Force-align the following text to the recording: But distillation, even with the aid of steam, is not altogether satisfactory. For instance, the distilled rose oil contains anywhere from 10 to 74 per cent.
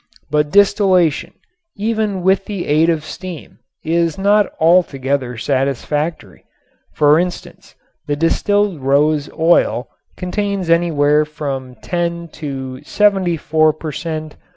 But 0.31 0.49
distillation, 0.49 1.33
even 1.75 2.23
with 2.23 2.45
the 2.45 2.65
aid 2.65 2.89
of 2.89 3.05
steam, 3.05 3.59
is 3.83 4.17
not 4.17 4.51
altogether 4.59 5.37
satisfactory. 5.37 6.43
For 6.91 7.19
instance, 7.19 7.75
the 8.07 8.15
distilled 8.15 8.79
rose 8.79 9.29
oil 9.37 9.89
contains 10.17 10.71
anywhere 10.71 11.23
from 11.23 11.75
10 11.83 12.29
to 12.29 12.81
74 12.83 13.73
per 13.73 13.91
cent. 13.91 14.37